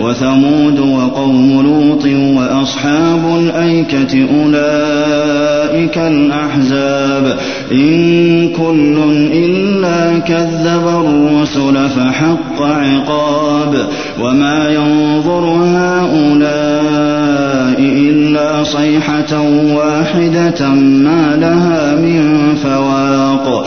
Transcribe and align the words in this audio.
وثمود 0.00 0.78
وقوم 0.78 1.62
لوط 1.62 2.06
وأصحاب 2.38 3.38
الأيكة 3.40 4.26
أولئك 4.42 5.98
الأحزاب. 5.98 7.38
إن 7.72 8.48
كل 8.48 8.98
إلا 9.32 10.18
كذب 10.18 10.88
الرسل 10.88 11.88
فحق 11.88 12.62
عقاب. 12.62 13.88
وما 14.22 14.68
ينظر 14.68 15.44
هؤلاء 15.74 16.80
إلا 17.80 18.64
صيحة 18.64 19.40
واحدة 19.74 20.68
ما 20.74 21.36
لها 21.40 21.96
من 21.96 22.54
فواق. 22.54 23.66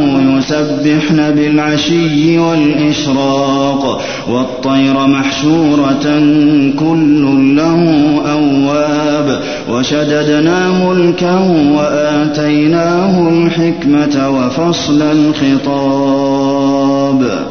يسبحن 0.51 1.31
بالعشي 1.35 2.39
والإشراق 2.39 4.01
والطير 4.29 5.07
محشورة 5.07 6.03
كل 6.79 7.55
له 7.55 7.81
أواب 8.31 9.41
وشددنا 9.69 10.69
ملكه 10.85 11.71
وآتيناه 11.75 13.29
الحكمة 13.29 14.29
وفصل 14.29 15.01
الخطاب 15.81 17.50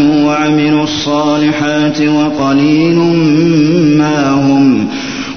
الصالحات 1.01 2.01
وقليل 2.01 2.95
ما 3.97 4.31
هم 4.31 4.87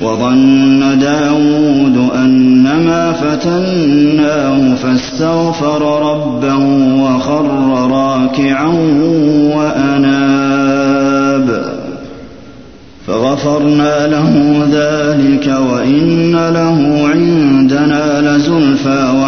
وظن 0.03 0.99
داود 0.99 2.11
أنما 2.15 3.13
فتناه 3.13 4.75
فاستغفر 4.75 6.13
ربه 6.13 6.59
وخر 7.05 7.47
راكعا 7.91 8.67
وأناب 9.57 11.05
فغفرنا 13.07 14.07
له 14.07 14.33
ذلك 14.73 15.47
وإن 15.73 16.33
له 16.33 17.09
عندنا 17.13 17.94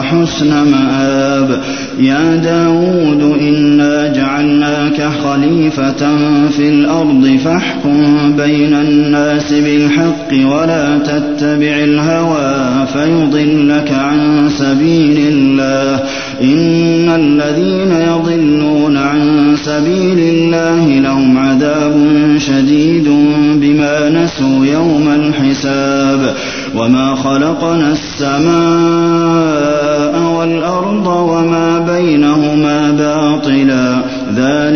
وحسن 0.07 0.71
مآب. 0.71 1.61
يا 1.99 2.37
داود 2.37 3.39
إنا 3.41 4.13
جعلناك 4.13 5.09
خليفة 5.25 6.17
في 6.49 6.69
الأرض 6.69 7.39
فاحكم 7.45 8.33
بين 8.37 8.75
الناس 8.75 9.53
بالحق 9.53 10.33
ولا 10.33 10.99
تتبع 10.99 11.77
الهوى 11.85 12.87
فيضلك 12.93 13.93
عن 13.93 14.49
سبيل 14.59 15.19
الله. 15.29 16.01
إن 16.43 17.09
الذين 17.09 17.93
يضلون 17.93 18.97
عن 18.97 19.57
سبيل 19.65 20.19
الله 20.19 21.01
لهم 21.01 21.39
عذاب 21.39 21.95
شديد 22.39 23.09
بما 23.55 24.09
نسوا 24.09 24.67
يوم 24.67 25.09
الحساب. 25.09 26.35
وما 26.77 27.15
خلقنا 27.15 27.93
السماء 27.93 29.86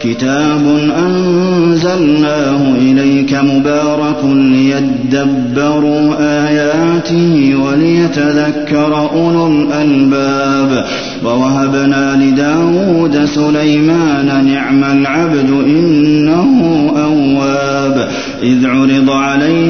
كتاب 0.00 0.64
أنزلناه 1.06 2.74
إليك 2.78 3.34
مبارك 3.34 4.24
ليدبروا 4.24 6.14
آياته 6.48 7.54
وليتذكر 7.64 9.10
أولو 9.14 9.46
الألباب 9.46 10.84
ووهبنا 11.24 12.16
لداود 12.24 13.24
سليمان 13.24 14.44
نعم 14.46 14.84
العبد 14.84 15.50
إنه 15.50 16.52
أواب 16.96 18.08
إذ 18.42 18.66
عرض 18.66 19.10
عليه 19.10 19.69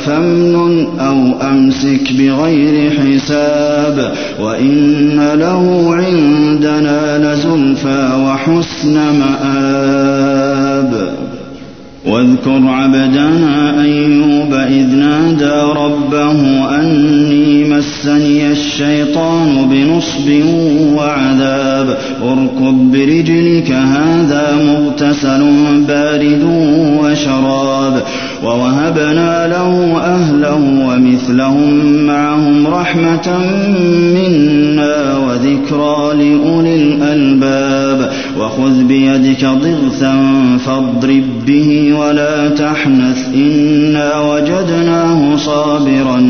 فامنن 0.06 0.86
أو 1.00 1.48
أمسك 1.48 2.12
بغير 2.12 2.90
حساب 2.90 4.12
وإن 4.40 5.32
له 5.34 5.94
عندنا 5.94 7.18
لزلفى 7.18 8.10
وحسن 8.26 8.94
مآب 8.94 10.92
واذكر 12.06 12.60
عبدنا 12.66 13.82
أيوب 13.82 14.54
إذ 14.54 14.94
نادى 14.94 15.60
ربه 15.76 16.40
أني 16.80 17.64
مسني 17.64 18.50
الشيطان 18.50 19.68
بنصب 19.70 20.44
وعذاب 20.96 21.98
اركب 22.22 22.92
برجلك 22.92 23.70
هذا 23.70 24.58
مغتسل 24.66 25.42
بارد 25.88 26.42
وشراب 27.02 28.02
ووهبنا 28.44 29.46
له 29.46 30.00
أهله 30.04 30.86
ومثلهم 30.88 31.84
معهم 32.06 32.66
رحمة 32.66 33.38
منا 34.14 35.16
وذكرى 35.16 36.12
لأولي 36.14 36.74
الألباب. 36.74 38.12
وخذ 38.38 38.84
بيدك 38.84 39.44
ضغثا 39.44 40.16
فاضرب 40.66 41.24
به 41.46 41.92
ولا 41.92 42.48
تحنث. 42.48 43.34
إنا 43.34 44.20
وجدناه 44.20 45.36
صابرا. 45.36 46.20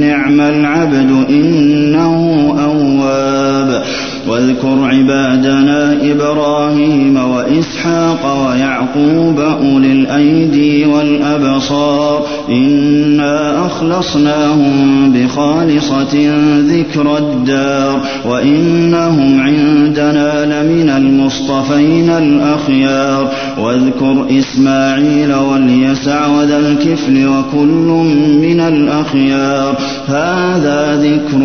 نعم 0.00 0.40
العبد 0.40 1.26
إنه 1.30 2.32
أواب. 2.64 3.82
واذكر 4.28 4.84
عبادنا 4.84 5.96
إبراهيم 6.12 7.16
وإسحاق 7.56 8.46
ويعقوب 8.46 9.40
أولي 9.40 9.92
الأيدي 9.92 10.86
والأبصار 10.86 12.26
إنا 12.48 13.66
أخلصناهم 13.66 15.12
بخالصة 15.12 16.34
ذكر 16.60 17.18
الدار 17.18 18.00
وإنهم 18.28 19.40
عندنا 19.40 20.44
لمن 20.44 20.90
المصطفين 20.90 22.10
الأخيار 22.10 23.28
واذكر 23.58 24.26
إسماعيل 24.38 25.34
واليسع 25.34 26.26
وذا 26.26 26.58
الكفل 26.58 27.26
وكل 27.28 28.06
من 28.42 28.60
الأخيار 28.60 29.76
هذا 30.06 30.96
ذكر 31.02 31.42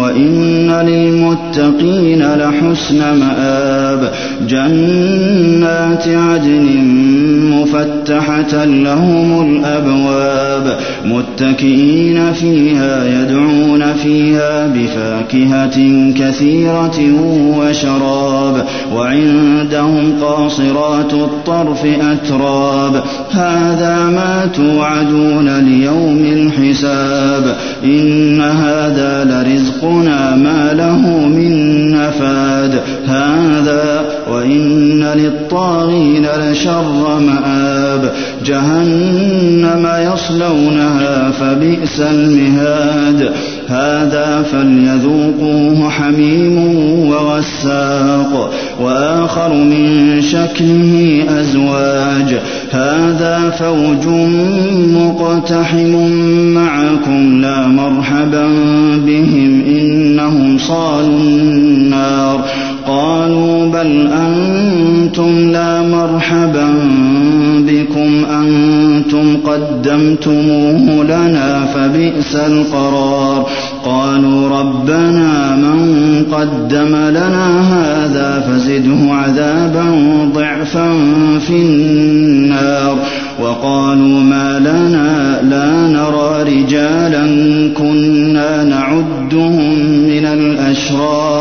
وإن 0.00 0.70
للمتقين 0.70 2.22
لحسن 2.34 2.98
مآب 2.98 4.12
جنات 5.40 6.08
عدن 6.08 6.84
مفتحة 7.50 8.64
لهم 8.64 9.46
الأبواب 9.46 10.78
متكئين 11.04 12.32
فيها 12.32 13.22
يدعون 13.22 13.92
فيها 13.92 14.66
بفاكهة 14.66 15.76
كثيرة 16.18 17.00
وشراب 17.58 18.64
وعندهم 18.94 20.12
قاصرات 20.22 21.14
الطرف 21.14 21.84
أتراب 21.84 23.02
هذا 23.30 23.96
ما 24.04 24.48
توعدون 24.54 25.58
ليوم 25.58 26.24
الحساب 26.32 27.56
إن 27.84 28.40
هذا 28.40 29.24
لرزقنا 29.24 30.36
ما 30.36 30.72
له 30.72 31.28
من 31.28 31.80
نفاد 31.90 32.80
هذا 33.06 34.04
وإن 34.32 35.02
للطاغين 35.30 36.26
لشر 36.26 37.18
مآب. 37.18 38.12
جهنم 38.44 39.88
يصلونها 40.12 41.30
فبئس 41.30 42.00
المهاد. 42.00 43.32
هذا 43.68 44.42
فليذوقوه 44.52 45.90
حميم 45.90 46.58
وغساق. 47.08 48.50
وآخر 48.80 49.54
من 49.54 50.20
شكله 50.22 51.24
أزواج. 51.40 52.40
هذا 52.70 53.50
فوج 53.58 54.06
مقتحم 54.88 56.12
معكم 56.54 57.40
لا 57.40 57.66
مرحبا 57.66 58.46
بهم 58.96 59.64
إنهم 59.66 60.58
صالوا 60.58 61.18
النار. 61.18 62.44
قدمتموه 69.80 71.04
لنا 71.04 71.66
فبئس 71.74 72.36
القرار. 72.36 73.46
قالوا 73.84 74.48
ربنا 74.48 75.56
من 75.56 75.78
قدم 76.32 76.96
لنا 76.96 77.60
هذا 77.60 78.40
فزده 78.40 79.14
عذابا 79.14 79.84
ضعفا 80.34 80.92
في 81.46 81.56
النار. 81.56 82.96
وقالوا 83.42 84.20
ما 84.20 84.58
لنا 84.58 85.40
لا 85.42 85.70
نرى 85.88 86.42
رجالا 86.42 87.24
كنا 87.78 88.64
نعدهم 88.64 89.78
من 90.08 90.26
الأشرار. 90.26 91.39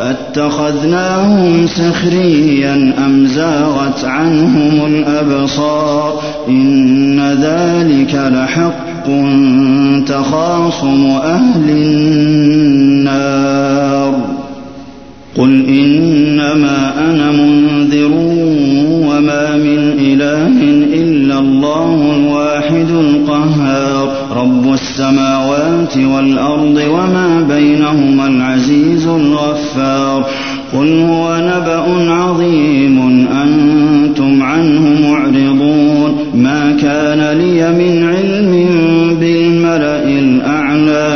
أتخذناهم 0.00 1.66
سخريا 1.66 2.94
أم 3.06 3.26
زاغت 3.26 4.04
عنهم 4.04 4.86
الأبصار؟ 4.86 6.20
إن 6.48 7.20
ذلك 7.20 8.14
لحق 8.14 9.06
تخاصم 10.06 11.06
أهل 11.06 11.70
النار. 11.70 13.20
قل 15.36 15.66
إنما 15.68 16.92
أنا 17.10 17.30
منذر 17.30 17.79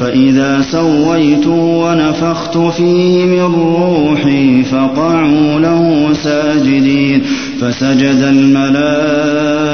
فإذا 0.00 0.62
سويت 0.62 1.46
ونفخت 1.46 2.58
فيه 2.58 3.24
من 3.24 3.54
روحي 3.54 4.62
فقعوا 4.62 5.60
له 5.60 6.12
ساجدين 6.12 7.22
فسجد 7.60 8.22
الملائكة 8.22 9.64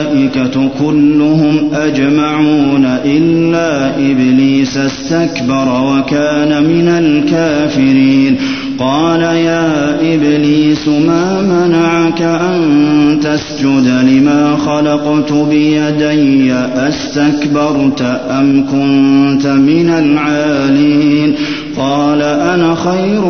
كلهم 0.79 1.71
أجمعون 1.75 2.85
إلا 3.05 3.97
إبليس 3.97 4.77
استكبر 4.77 5.83
وكان 5.83 6.63
من 6.63 6.89
الكافرين 6.89 8.37
قال 8.79 9.21
يا 9.21 9.95
إبليس 10.15 10.89
ما 10.89 11.43
منعك 11.43 12.23
أن 12.23 13.21
تسجد 13.23 13.87
لما 13.87 14.57
خلقت 14.57 15.33
بيدي؟ 15.33 16.53
أستكبرت 16.55 18.03
أم 18.31 18.67
كنت 18.71 19.47
من 19.47 19.91
العالين؟ 19.91 21.35
قال 21.77 22.23
أنا 22.23 22.75
خير 22.75 23.27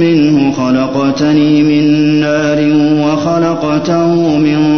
منه 0.00 0.52
خلقتني 0.52 1.62
من 1.62 2.20
نار 2.20 2.58
وخلقته 3.02 4.38
من 4.38 4.77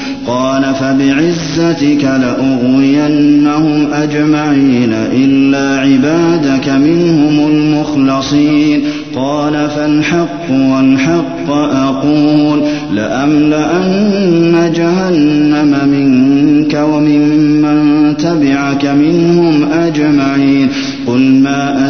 قال 0.31 0.75
فبعزتك 0.75 2.03
لأغوينهم 2.03 3.93
أجمعين 3.93 4.93
إلا 4.93 5.79
عبادك 5.79 6.69
منهم 6.69 7.47
المخلصين. 7.47 8.81
قال 9.15 9.53
فالحق 9.53 10.51
والحق 10.51 11.51
أقول 11.73 12.61
لأملأن 12.93 14.71
جهنم 14.75 15.89
منك 15.91 16.79
وممن 16.93 18.17
تبعك 18.17 18.85
منهم 18.85 19.63
أجمعين. 19.71 20.69
قل 21.07 21.19
ما 21.19 21.70